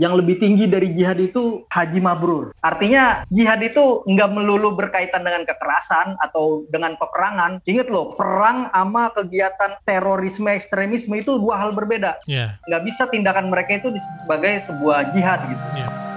[0.00, 2.56] yang lebih tinggi dari jihad itu haji mabrur.
[2.64, 7.60] Artinya jihad itu nggak melulu berkaitan dengan kekerasan atau dengan peperangan.
[7.68, 12.24] Ingat loh, perang sama kegiatan terorisme ekstremisme itu dua hal berbeda.
[12.24, 12.56] Yeah.
[12.68, 13.92] Nggak bisa tindakan mereka itu
[14.24, 15.66] sebagai sebuah jihad gitu.
[15.84, 16.11] Yeah.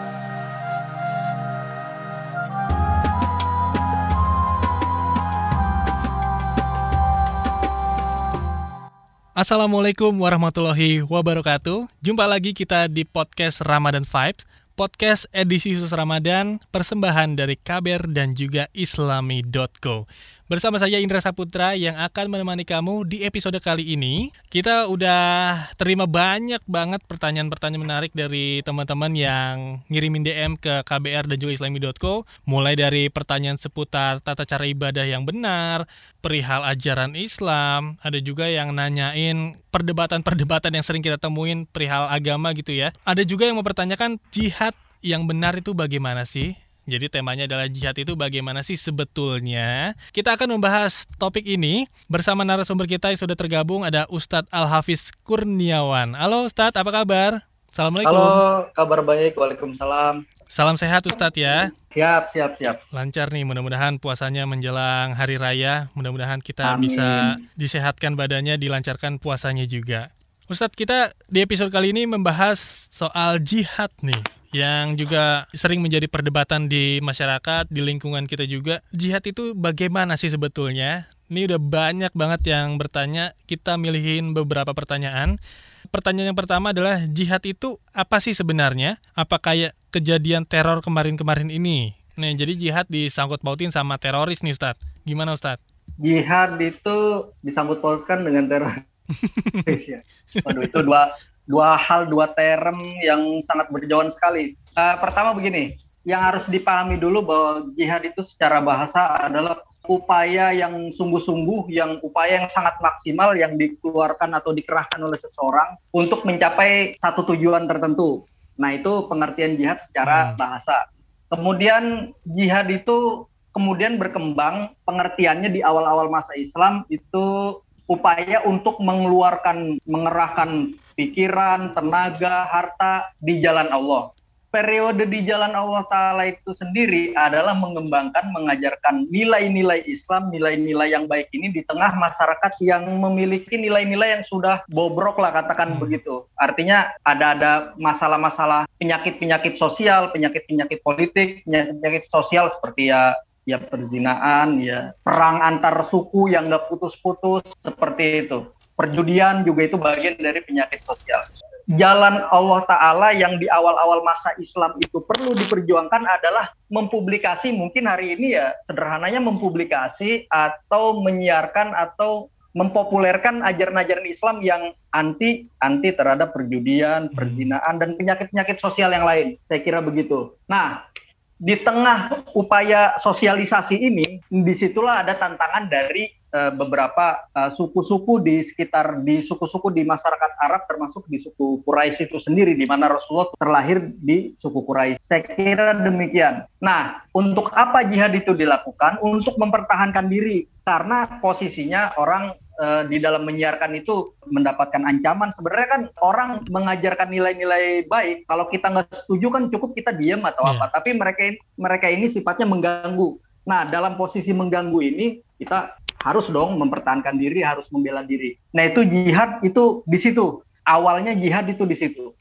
[9.35, 11.91] Assalamualaikum warahmatullahi wabarakatuh.
[11.99, 14.47] Jumpa lagi kita di podcast Ramadan Vibes,
[14.79, 20.07] podcast edisi khusus Ramadan, persembahan dari Kaber dan juga islami.co.
[20.45, 24.29] Bersama saya Indra Saputra yang akan menemani kamu di episode kali ini.
[24.45, 31.41] Kita udah terima banyak banget pertanyaan-pertanyaan menarik dari teman-teman yang ngirimin DM ke KBR dan
[31.41, 32.29] juga islami.co.
[32.45, 35.89] Mulai dari pertanyaan seputar tata cara ibadah yang benar,
[36.21, 42.69] perihal ajaran Islam, ada juga yang nanyain perdebatan-perdebatan yang sering kita temuin perihal agama gitu
[42.69, 42.93] ya.
[43.01, 46.53] Ada juga yang mempertanyakan jihad yang benar itu bagaimana sih?
[46.85, 49.97] Jadi temanya adalah jihad itu bagaimana sih sebetulnya?
[50.13, 56.13] Kita akan membahas topik ini bersama narasumber kita yang sudah tergabung ada Ustadz Al-Hafiz Kurniawan.
[56.13, 57.41] Halo Ustadz, apa kabar?
[57.73, 58.13] Assalamualaikum.
[58.13, 59.33] Halo, kabar baik.
[59.33, 60.29] Waalaikumsalam.
[60.45, 61.73] Salam sehat Ustadz ya.
[61.89, 62.85] Siap, siap, siap.
[62.93, 65.89] Lancar nih, mudah-mudahan puasanya menjelang hari raya.
[65.97, 66.85] Mudah-mudahan kita Amin.
[66.85, 70.13] bisa disehatkan badannya, dilancarkan puasanya juga.
[70.45, 76.69] Ustadz, kita di episode kali ini membahas soal jihad nih yang juga sering menjadi perdebatan
[76.69, 78.83] di masyarakat, di lingkungan kita juga.
[78.93, 81.09] Jihad itu bagaimana sih sebetulnya?
[81.25, 85.41] Ini udah banyak banget yang bertanya, kita milihin beberapa pertanyaan.
[85.89, 89.01] Pertanyaan yang pertama adalah jihad itu apa sih sebenarnya?
[89.17, 91.97] Apa kayak kejadian teror kemarin-kemarin ini?
[92.15, 94.79] Nih, jadi jihad disangkut pautin sama teroris nih Ustadz.
[95.03, 95.65] Gimana Ustadz?
[95.97, 96.97] Jihad itu
[97.41, 99.81] disangkut pautkan dengan teroris.
[99.89, 99.99] ya.
[100.45, 101.09] Waduh, itu dua
[101.45, 104.57] dua hal dua term yang sangat berjauhan sekali.
[104.75, 109.57] Uh, pertama begini, yang harus dipahami dulu bahwa jihad itu secara bahasa adalah
[109.89, 116.21] upaya yang sungguh-sungguh, yang upaya yang sangat maksimal yang dikeluarkan atau dikerahkan oleh seseorang untuk
[116.21, 118.21] mencapai satu tujuan tertentu.
[118.61, 120.37] Nah itu pengertian jihad secara hmm.
[120.37, 120.85] bahasa.
[121.25, 127.57] Kemudian jihad itu kemudian berkembang pengertiannya di awal-awal masa Islam itu
[127.89, 134.15] upaya untuk mengeluarkan, mengerahkan pikiran, tenaga, harta di jalan Allah.
[134.55, 141.27] Periode di jalan Allah Ta'ala itu sendiri adalah mengembangkan, mengajarkan nilai-nilai Islam, nilai-nilai yang baik
[141.35, 145.83] ini di tengah masyarakat yang memiliki nilai-nilai yang sudah bobrok lah katakan hmm.
[145.83, 146.23] begitu.
[146.39, 153.11] Artinya ada-ada masalah-masalah penyakit-penyakit sosial, penyakit-penyakit politik, penyakit-penyakit sosial seperti ya
[153.45, 158.54] ya perzinaan, ya perang antar suku yang nggak putus-putus seperti itu.
[158.75, 161.23] Perjudian juga itu bagian dari penyakit sosial.
[161.65, 168.13] Jalan Allah Ta'ala yang di awal-awal masa Islam itu perlu diperjuangkan adalah mempublikasi, mungkin hari
[168.13, 177.11] ini ya sederhananya mempublikasi atau menyiarkan atau mempopulerkan ajaran-ajaran Islam yang anti anti terhadap perjudian,
[177.11, 179.35] perzinaan dan penyakit-penyakit sosial yang lain.
[179.43, 180.37] Saya kira begitu.
[180.47, 180.87] Nah,
[181.35, 188.43] di tengah upaya sosialisasi ini, di situlah ada tantangan dari uh, beberapa uh, suku-suku di
[188.43, 193.31] sekitar di suku-suku di masyarakat Arab, termasuk di suku Quraisy itu sendiri, di mana Rasulullah
[193.39, 194.99] terlahir di suku Quraisy.
[194.99, 196.43] Saya kira demikian.
[196.59, 198.99] Nah, untuk apa jihad itu dilakukan?
[198.99, 205.29] Untuk mempertahankan diri, karena posisinya orang uh, di dalam menyiarkan itu mendapatkan ancaman.
[205.29, 208.25] Sebenarnya kan orang mengajarkan nilai-nilai baik.
[208.25, 210.57] Kalau kita nggak setuju kan cukup kita diam atau yeah.
[210.57, 210.65] apa.
[210.73, 211.21] Tapi mereka
[211.55, 213.21] mereka ini sifatnya mengganggu.
[213.45, 218.37] Nah dalam posisi mengganggu ini kita harus dong mempertahankan diri, harus membela diri.
[218.53, 220.45] Nah itu jihad itu di situ.
[220.61, 222.13] Awalnya jihad itu di situ.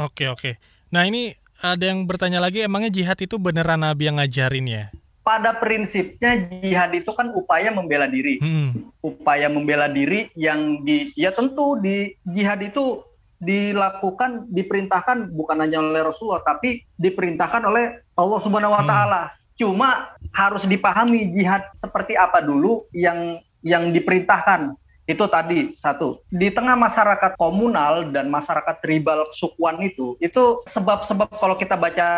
[0.00, 0.56] Oke oke.
[0.88, 4.84] Nah ini ada yang bertanya lagi, emangnya jihad itu beneran Nabi yang ngajarin ya?
[5.22, 8.42] pada prinsipnya jihad itu kan upaya membela diri.
[8.42, 8.90] Hmm.
[8.98, 13.06] Upaya membela diri yang di ya tentu di jihad itu
[13.42, 18.90] dilakukan diperintahkan bukan hanya oleh Rasulullah tapi diperintahkan oleh Allah Subhanahu wa hmm.
[18.90, 19.22] taala.
[19.30, 19.41] Hmm.
[19.56, 24.74] Cuma harus dipahami jihad seperti apa dulu yang yang diperintahkan.
[25.02, 26.22] Itu tadi satu.
[26.30, 32.08] Di tengah masyarakat komunal dan masyarakat tribal sukuan itu itu sebab-sebab kalau kita baca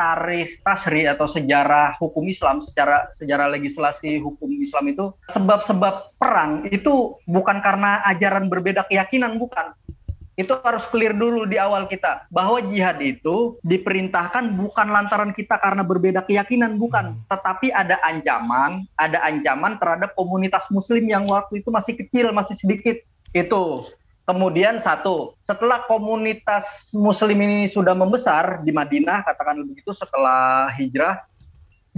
[0.00, 7.20] tarikh tasri atau sejarah hukum Islam secara sejarah legislasi hukum Islam itu sebab-sebab perang itu
[7.28, 9.76] bukan karena ajaran berbeda keyakinan bukan
[10.40, 15.84] itu harus clear dulu di awal kita bahwa jihad itu diperintahkan bukan lantaran kita karena
[15.84, 17.28] berbeda keyakinan bukan hmm.
[17.28, 22.96] tetapi ada ancaman ada ancaman terhadap komunitas muslim yang waktu itu masih kecil masih sedikit
[23.36, 23.84] itu
[24.30, 31.18] Kemudian satu, setelah komunitas Muslim ini sudah membesar di Madinah, katakan begitu, setelah hijrah,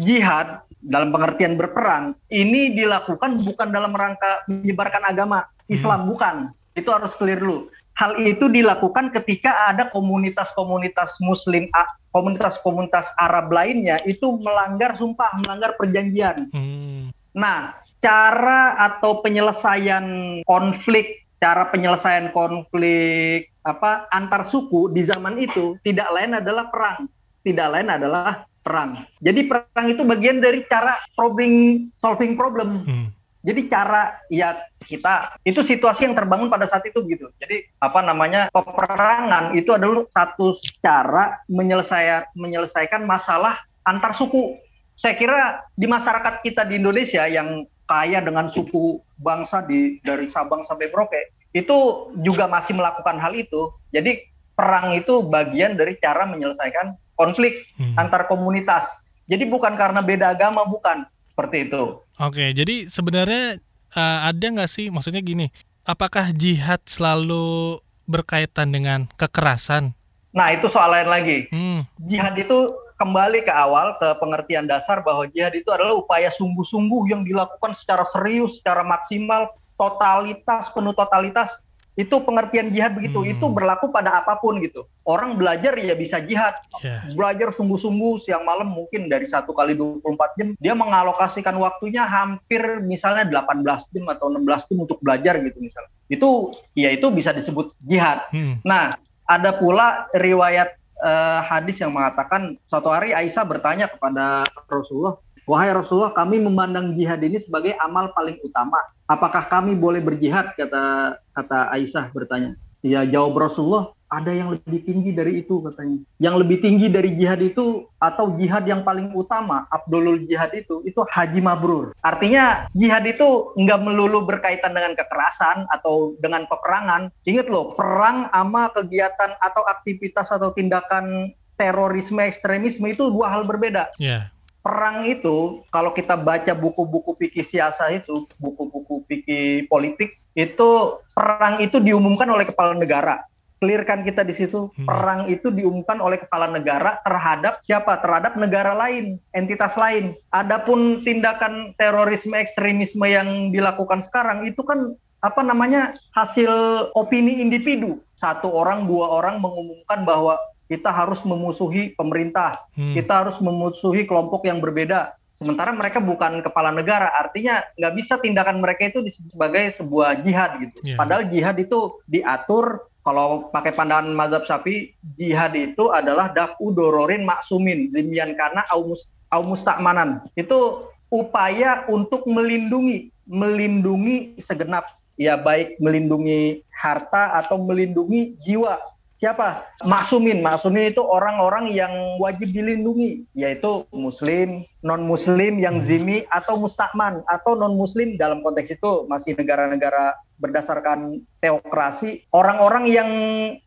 [0.00, 6.08] jihad dalam pengertian berperang ini dilakukan bukan dalam rangka menyebarkan agama Islam, hmm.
[6.08, 6.34] bukan.
[6.72, 7.68] Itu harus clear dulu.
[7.92, 11.68] Hal itu dilakukan ketika ada komunitas-komunitas Muslim,
[12.08, 16.48] komunitas-komunitas Arab lainnya itu melanggar sumpah, melanggar perjanjian.
[16.50, 17.12] Hmm.
[17.36, 20.04] Nah, cara atau penyelesaian
[20.48, 27.10] konflik cara penyelesaian konflik apa antar suku di zaman itu tidak lain adalah perang,
[27.42, 29.02] tidak lain adalah perang.
[29.18, 32.86] Jadi perang itu bagian dari cara solving solving problem.
[32.86, 33.08] Hmm.
[33.42, 34.54] Jadi cara ya
[34.86, 37.26] kita itu situasi yang terbangun pada saat itu gitu.
[37.42, 44.58] Jadi apa namanya peperangan itu adalah satu cara menyelesaikan menyelesaikan masalah antar suku.
[44.94, 50.62] Saya kira di masyarakat kita di Indonesia yang kaya dengan suku bangsa di dari Sabang
[50.62, 53.74] sampai Merauke itu juga masih melakukan hal itu.
[53.92, 54.24] Jadi
[54.56, 57.98] perang itu bagian dari cara menyelesaikan konflik hmm.
[57.98, 58.88] antar komunitas.
[59.28, 61.82] Jadi bukan karena beda agama, bukan seperti itu.
[62.20, 63.58] Oke, jadi sebenarnya
[63.96, 65.48] uh, ada nggak sih, maksudnya gini,
[65.88, 69.96] apakah jihad selalu berkaitan dengan kekerasan?
[70.36, 71.38] Nah itu soal lain lagi.
[71.48, 71.88] Hmm.
[72.04, 72.68] Jihad itu
[73.00, 78.06] kembali ke awal ke pengertian dasar bahwa jihad itu adalah upaya sungguh-sungguh yang dilakukan secara
[78.06, 81.50] serius, secara maksimal, totalitas, penuh totalitas.
[81.92, 83.20] Itu pengertian jihad begitu.
[83.20, 83.32] Hmm.
[83.36, 84.88] Itu berlaku pada apa pun gitu.
[85.04, 86.56] Orang belajar ya bisa jihad.
[86.80, 87.04] Yeah.
[87.12, 90.48] Belajar sungguh-sungguh siang malam mungkin dari satu kali 24 jam.
[90.56, 95.92] Dia mengalokasikan waktunya hampir misalnya 18 jam atau 16 jam untuk belajar gitu misalnya.
[96.08, 98.24] Itu ya itu bisa disebut jihad.
[98.32, 98.60] Hmm.
[98.64, 98.96] Nah,
[99.28, 106.14] ada pula riwayat uh, hadis yang mengatakan suatu hari Aisyah bertanya kepada Rasulullah, "Wahai Rasulullah,
[106.14, 108.78] kami memandang jihad ini sebagai amal paling utama.
[109.06, 112.58] Apakah kami boleh berjihad?" kata kata Aisyah bertanya.
[112.82, 116.04] Ya jawab Rasulullah, ada yang lebih tinggi dari itu katanya.
[116.20, 121.00] Yang lebih tinggi dari jihad itu atau jihad yang paling utama, Abdulul jihad itu, itu
[121.00, 121.96] haji mabrur.
[122.04, 127.08] Artinya jihad itu nggak melulu berkaitan dengan kekerasan atau dengan peperangan.
[127.24, 133.96] Ingat loh, perang ama kegiatan atau aktivitas atau tindakan terorisme ekstremisme itu dua hal berbeda.
[133.96, 134.28] Yeah.
[134.62, 140.70] Perang itu kalau kita baca buku-buku pikir siasa itu, buku-buku pikir politik, itu
[141.12, 143.26] perang itu diumumkan oleh kepala negara
[143.62, 144.74] clearkan kita di situ.
[144.74, 144.86] Hmm.
[144.90, 147.94] Perang itu diumumkan oleh kepala negara terhadap siapa?
[148.02, 150.18] Terhadap negara lain, entitas lain.
[150.34, 156.50] Adapun tindakan terorisme ekstremisme yang dilakukan sekarang itu kan apa namanya hasil
[156.98, 158.02] opini individu.
[158.18, 160.34] Satu orang, dua orang mengumumkan bahwa
[160.72, 162.96] kita harus memusuhi pemerintah, hmm.
[162.96, 165.12] kita harus memusuhi kelompok yang berbeda.
[165.36, 170.80] Sementara mereka bukan kepala negara, artinya nggak bisa tindakan mereka itu sebagai sebuah jihad gitu.
[170.80, 170.96] Yeah.
[170.96, 177.92] Padahal jihad itu diatur kalau pakai pandangan mazhab Syafi'i, jihad itu adalah dafu dororin maksumin,
[177.92, 180.24] zimian karena au mustakmanan.
[180.38, 184.88] Itu upaya untuk melindungi, melindungi segenap
[185.20, 188.80] ya baik melindungi harta atau melindungi jiwa
[189.22, 189.70] siapa?
[189.86, 190.42] Maksumin.
[190.42, 198.18] Maksumin itu orang-orang yang wajib dilindungi, yaitu muslim, non-muslim yang zimi atau mustakman atau non-muslim
[198.18, 203.10] dalam konteks itu masih negara-negara berdasarkan teokrasi, orang-orang yang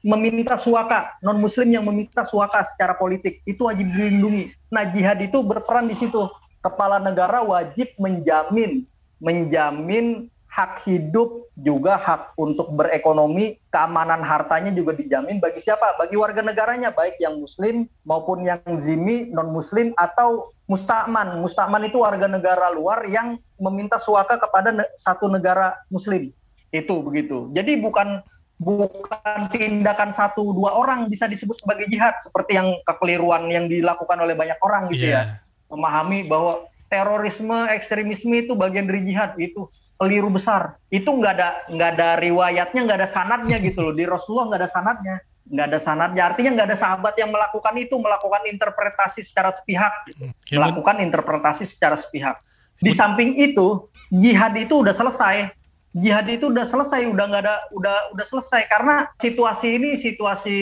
[0.04, 4.52] meminta suaka, non-muslim yang meminta suaka secara politik itu wajib dilindungi.
[4.68, 6.28] Nah, jihad itu berperan di situ.
[6.60, 8.84] Kepala negara wajib menjamin
[9.26, 16.00] menjamin hak hidup juga hak untuk berekonomi, keamanan hartanya juga dijamin bagi siapa?
[16.00, 21.44] Bagi warga negaranya, baik yang muslim maupun yang zimi, non-muslim atau mustakman.
[21.44, 26.32] Mustakman itu warga negara luar yang meminta suaka kepada ne satu negara muslim.
[26.72, 27.52] Itu begitu.
[27.52, 28.24] Jadi bukan
[28.56, 34.32] bukan tindakan satu dua orang bisa disebut sebagai jihad seperti yang kekeliruan yang dilakukan oleh
[34.32, 35.36] banyak orang gitu yeah.
[35.36, 35.44] ya.
[35.68, 39.66] Memahami bahwa terorisme, ekstremisme itu bagian dari jihad itu
[39.98, 40.78] keliru besar.
[40.94, 43.94] Itu nggak ada nggak ada riwayatnya, nggak ada sanadnya gitu loh.
[43.94, 45.16] Di Rasulullah nggak ada sanadnya,
[45.50, 46.22] nggak ada sanadnya.
[46.30, 50.30] Artinya nggak ada sahabat yang melakukan itu, melakukan interpretasi secara sepihak, gitu.
[50.54, 52.38] melakukan interpretasi secara sepihak.
[52.78, 55.50] Di samping itu, jihad itu udah selesai.
[55.96, 60.58] Jihad itu udah selesai, udah nggak ada, udah udah selesai karena situasi ini situasi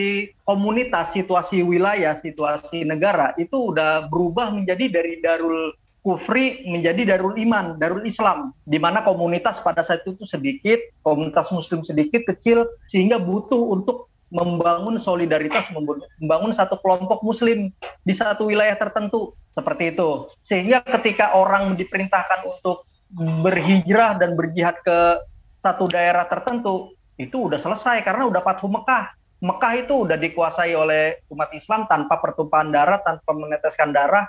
[0.46, 7.80] komunitas, situasi wilayah, situasi negara itu udah berubah menjadi dari darul kufri menjadi darul iman,
[7.80, 13.72] darul Islam, di mana komunitas pada saat itu sedikit, komunitas Muslim sedikit, kecil, sehingga butuh
[13.72, 15.72] untuk membangun solidaritas,
[16.20, 17.72] membangun satu kelompok Muslim
[18.04, 20.28] di satu wilayah tertentu, seperti itu.
[20.44, 22.84] Sehingga ketika orang diperintahkan untuk
[23.16, 25.24] berhijrah dan berjihad ke
[25.56, 29.16] satu daerah tertentu, itu udah selesai karena udah Fathu Mekah.
[29.40, 34.28] Mekah itu udah dikuasai oleh umat Islam tanpa pertumpahan darah, tanpa meneteskan darah,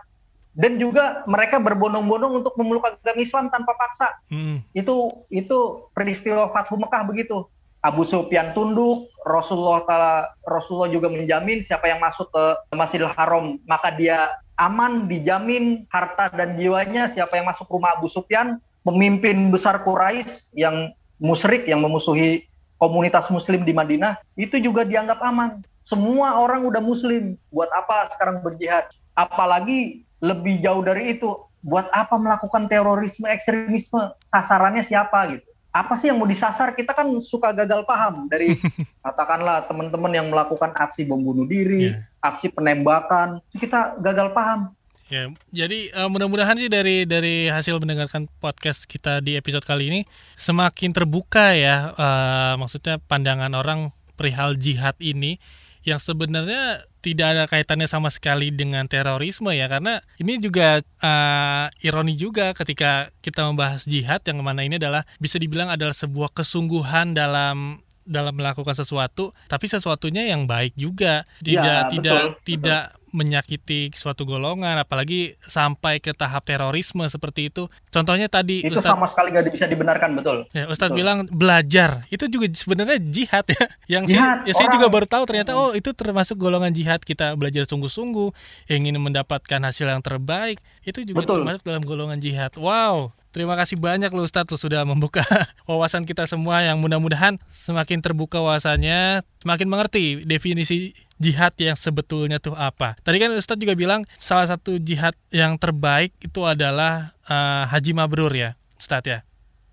[0.55, 4.15] dan juga mereka berbondong-bondong untuk memeluk agama Islam tanpa paksa.
[4.31, 4.63] Hmm.
[4.71, 7.47] Itu itu peristiwa Fathu Mekah begitu.
[7.85, 13.93] Abu Sufyan tunduk, Rasulullah taala Rasulullah juga menjamin siapa yang masuk ke Masjidil Haram maka
[13.93, 17.11] dia aman, dijamin harta dan jiwanya.
[17.11, 18.57] Siapa yang masuk rumah Abu Sufyan,
[18.87, 22.49] pemimpin besar Quraisy yang musyrik yang memusuhi
[22.81, 25.61] komunitas muslim di Madinah, itu juga dianggap aman.
[25.85, 28.89] Semua orang udah muslim, buat apa sekarang berjihad?
[29.13, 31.29] Apalagi lebih jauh dari itu,
[31.61, 34.17] buat apa melakukan terorisme, ekstremisme?
[34.25, 35.55] Sasarannya siapa gitu?
[35.75, 38.55] apa sih yang mau disasar kita kan suka gagal paham dari
[39.05, 42.07] katakanlah teman-teman yang melakukan aksi bom bunuh diri, yeah.
[42.23, 44.71] aksi penembakan, kita gagal paham.
[45.11, 50.01] Ya, jadi uh, mudah-mudahan sih dari dari hasil mendengarkan podcast kita di episode kali ini
[50.39, 55.43] semakin terbuka ya, uh, maksudnya pandangan orang perihal jihad ini
[55.85, 62.17] yang sebenarnya tidak ada kaitannya sama sekali dengan terorisme ya karena ini juga uh, ironi
[62.17, 67.85] juga ketika kita membahas jihad yang mana ini adalah bisa dibilang adalah sebuah kesungguhan dalam
[68.05, 71.29] dalam melakukan sesuatu tapi sesuatunya yang baik juga.
[71.41, 77.71] Tidak ya, tidak betul, tidak menyakiti suatu golongan apalagi sampai ke tahap terorisme seperti itu.
[77.95, 80.51] Contohnya tadi itu Ustadz, sama sekali nggak bisa dibenarkan betul.
[80.51, 80.99] Ya Ustadz betul.
[80.99, 82.03] bilang belajar.
[82.11, 83.65] Itu juga sebenarnya jihad ya.
[83.95, 87.07] Yang jihad, saya, ya, saya juga baru tahu ternyata oh itu termasuk golongan jihad.
[87.07, 88.35] Kita belajar sungguh-sungguh
[88.67, 90.59] ingin mendapatkan hasil yang terbaik.
[90.83, 91.47] Itu juga betul.
[91.47, 92.51] termasuk dalam golongan jihad.
[92.59, 95.27] Wow Terima kasih banyak loh Ustadz loh sudah membuka
[95.67, 102.55] wawasan kita semua yang mudah-mudahan semakin terbuka wawasannya, semakin mengerti definisi jihad yang sebetulnya tuh
[102.59, 102.99] apa.
[103.03, 108.33] Tadi kan Ustadz juga bilang salah satu jihad yang terbaik itu adalah uh, haji mabrur
[108.35, 109.19] ya, Ustadz ya.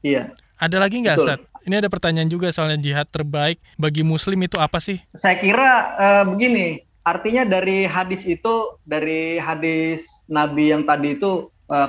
[0.02, 0.24] Iya.
[0.62, 1.48] Ada lagi nggak Ustadz?
[1.62, 4.98] Ini ada pertanyaan juga soalnya jihad terbaik bagi muslim itu apa sih?
[5.14, 11.88] Saya kira uh, begini, artinya dari hadis itu, dari hadis Nabi yang tadi itu uh,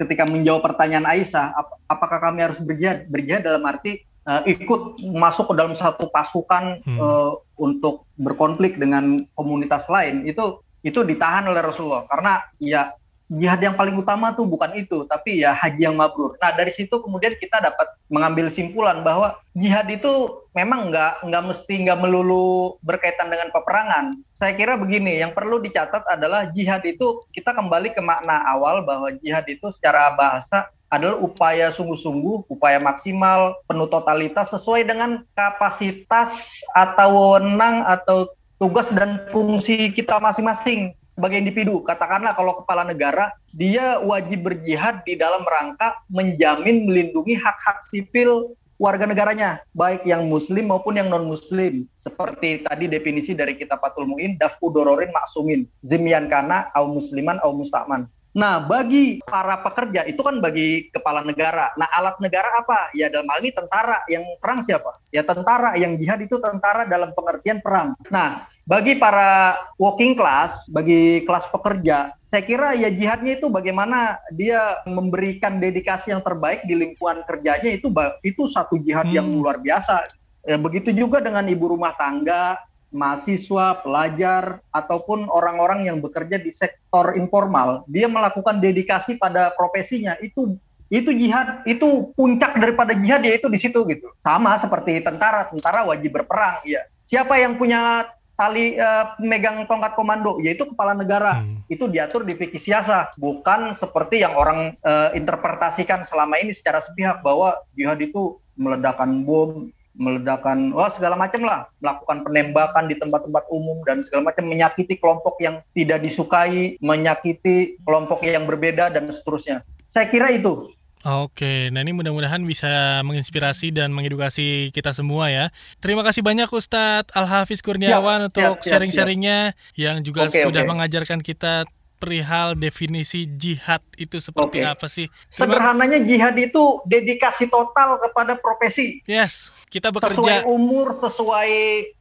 [0.00, 3.04] ketika menjawab pertanyaan Aisyah, ap apakah kami harus berjihad?
[3.12, 6.98] Berjihad dalam arti uh, ikut masuk ke dalam satu pasukan hmm.
[6.98, 12.92] uh, untuk berkonflik dengan komunitas lain itu itu ditahan oleh Rasulullah karena ya
[13.32, 16.36] jihad yang paling utama tuh bukan itu, tapi ya haji yang mabrur.
[16.36, 21.74] Nah dari situ kemudian kita dapat mengambil simpulan bahwa jihad itu memang nggak nggak mesti
[21.88, 24.12] nggak melulu berkaitan dengan peperangan.
[24.36, 29.08] Saya kira begini, yang perlu dicatat adalah jihad itu kita kembali ke makna awal bahwa
[29.16, 37.08] jihad itu secara bahasa adalah upaya sungguh-sungguh, upaya maksimal, penuh totalitas sesuai dengan kapasitas atau
[37.10, 41.82] wewenang atau tugas dan fungsi kita masing-masing sebagai individu.
[41.82, 49.06] Katakanlah kalau kepala negara, dia wajib berjihad di dalam rangka menjamin melindungi hak-hak sipil warga
[49.06, 51.86] negaranya, baik yang muslim maupun yang non-muslim.
[52.02, 57.54] Seperti tadi definisi dari kitab Fatul Mu'in, dafu dororin maksumin, zimyan kana, au musliman, au
[57.54, 58.10] mustakman.
[58.34, 61.70] Nah, bagi para pekerja itu kan bagi kepala negara.
[61.78, 62.90] Nah, alat negara apa?
[62.90, 64.02] Ya dalam hal ini tentara.
[64.10, 64.90] Yang perang siapa?
[65.14, 65.78] Ya tentara.
[65.78, 67.94] Yang jihad itu tentara dalam pengertian perang.
[68.10, 74.82] Nah, bagi para working class, bagi kelas pekerja, saya kira ya jihadnya itu bagaimana dia
[74.82, 77.86] memberikan dedikasi yang terbaik di lingkungan kerjanya itu
[78.26, 79.14] itu satu jihad hmm.
[79.14, 80.10] yang luar biasa.
[80.42, 82.58] Ya, begitu juga dengan ibu rumah tangga,
[82.94, 90.14] mahasiswa, pelajar, ataupun orang-orang yang bekerja di sektor informal, dia melakukan dedikasi pada profesinya.
[90.22, 90.54] Itu
[90.92, 94.14] itu jihad itu puncak daripada jihad yaitu di situ gitu.
[94.14, 100.42] Sama seperti tentara tentara wajib berperang ya siapa yang punya tali uh, megang tongkat komando?
[100.42, 101.40] Yaitu kepala negara.
[101.40, 101.62] Hmm.
[101.64, 107.24] itu diatur di fikih siasa bukan seperti yang orang uh, interpretasikan selama ini secara sepihak
[107.24, 113.78] bahwa jihad itu meledakan bom meledakan wah segala macam lah melakukan penembakan di tempat-tempat umum
[113.86, 120.10] dan segala macam menyakiti kelompok yang tidak disukai menyakiti kelompok yang berbeda dan seterusnya saya
[120.10, 120.74] kira itu
[121.04, 125.52] Oke, nah ini mudah-mudahan bisa menginspirasi dan mengedukasi kita semua ya.
[125.76, 130.70] Terima kasih banyak Ustadz Al Hafiz Kurniawan siap, untuk sharing-sharingnya yang juga okay, sudah okay.
[130.72, 131.68] mengajarkan kita
[132.04, 134.68] perihal definisi jihad itu seperti okay.
[134.68, 135.08] apa sih?
[135.32, 139.00] Sederhananya jihad itu dedikasi total kepada profesi.
[139.08, 141.52] Yes, kita bekerja sesuai umur, sesuai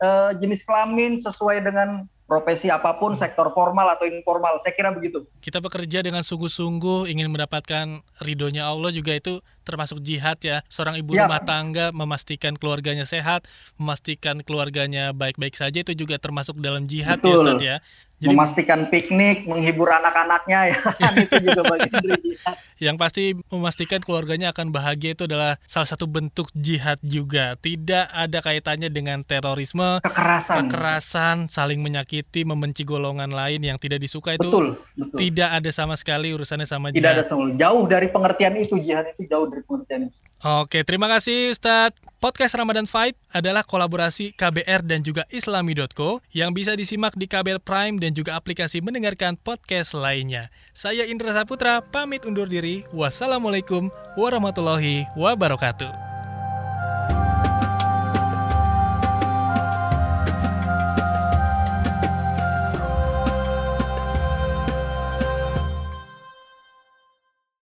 [0.04, 4.58] uh, jenis kelamin, sesuai dengan profesi apa pun, sektor formal atau informal.
[4.64, 5.28] Saya kira begitu.
[5.44, 10.66] Kita bekerja dengan sungguh-sungguh ingin mendapatkan ridhonya Allah juga itu termasuk jihad ya.
[10.72, 11.28] Seorang ibu ya.
[11.28, 13.46] rumah tangga memastikan keluarganya sehat,
[13.78, 17.30] memastikan keluarganya baik-baik saja itu juga termasuk dalam jihad ya, Betul.
[17.30, 17.78] ya Ustaz ya.
[18.22, 22.56] Jadi, memastikan piknik, menghibur anak-anaknya ya kan itu juga bagian dari jihad.
[22.80, 27.60] Yang pasti memastikan keluarganya akan bahagia itu adalah salah satu bentuk jihad juga.
[27.60, 34.36] Tidak ada kaitannya dengan terorisme, kekerasan, kekerasan, saling menyakiti, membenci golongan lain yang tidak disuka
[34.36, 34.48] itu.
[34.48, 35.18] Betul, betul.
[35.20, 37.04] Tidak ada sama sekali urusannya sama jihad.
[37.04, 40.18] Tidak ada sama Jauh dari pengertian itu jihad itu jauh dari pengertian itu.
[40.44, 42.04] Oke, terima kasih Ustadz.
[42.20, 47.96] Podcast Ramadan Fight adalah kolaborasi KBR dan juga islami.co yang bisa disimak di KBR Prime
[47.96, 50.52] dan juga aplikasi mendengarkan podcast lainnya.
[50.76, 52.84] Saya Indra Saputra, pamit undur diri.
[52.92, 53.88] Wassalamualaikum
[54.20, 56.13] warahmatullahi wabarakatuh.